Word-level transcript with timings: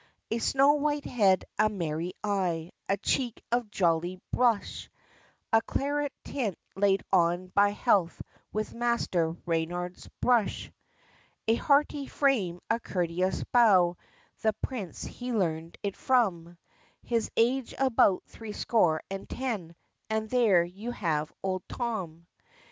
A 0.31 0.39
snow 0.39 0.71
white 0.71 1.05
head, 1.05 1.45
a 1.59 1.69
merry 1.69 2.13
eye, 2.23 2.71
A 2.89 2.97
cheek 2.97 3.39
of 3.51 3.69
jolly 3.69 4.19
blush; 4.31 4.89
A 5.53 5.61
claret 5.61 6.11
tint 6.23 6.57
laid 6.75 7.03
on 7.13 7.49
by 7.49 7.69
health, 7.69 8.19
With 8.51 8.73
Master 8.73 9.29
Reynard's 9.45 10.07
brush; 10.19 10.71
A 11.47 11.53
hearty 11.53 12.07
frame, 12.07 12.61
a 12.67 12.79
courteous 12.79 13.43
bow, 13.51 13.95
The 14.41 14.53
prince 14.53 15.03
he 15.03 15.31
learned 15.33 15.77
it 15.83 15.95
from; 15.95 16.57
His 17.03 17.29
age 17.37 17.75
about 17.77 18.23
threescore 18.25 19.03
and 19.11 19.29
ten, 19.29 19.75
And 20.09 20.31
there 20.31 20.63
you 20.63 20.89
have 20.89 21.31
Old 21.43 21.61
Tom. 21.69 22.25